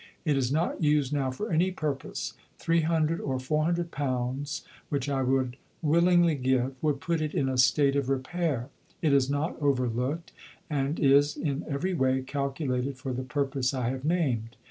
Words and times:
It 0.25 0.35
is 0.35 0.51
not 0.51 0.81
used 0.81 1.13
now 1.13 1.29
for 1.29 1.51
any 1.51 1.69
purpose 1.69 2.33
£300 2.59 3.19
or 3.19 3.37
£400 3.37 4.63
(which 4.89 5.07
I 5.07 5.21
would 5.21 5.57
willingly 5.83 6.33
give) 6.33 6.73
would 6.81 6.99
put 6.99 7.21
it 7.21 7.35
in 7.35 7.47
a 7.47 7.55
state 7.59 7.95
of 7.95 8.09
repair. 8.09 8.69
It 9.03 9.13
is 9.13 9.29
not 9.29 9.61
overlooked 9.61 10.31
and 10.71 10.99
is 10.99 11.37
in 11.37 11.63
every 11.69 11.93
way 11.93 12.23
calculated 12.23 12.97
for 12.97 13.13
the 13.13 13.21
purpose 13.21 13.75
I 13.75 13.89
have 13.89 14.03
named. 14.03 14.57